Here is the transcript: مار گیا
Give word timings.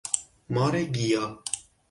مار 0.53 0.81
گیا 0.83 1.25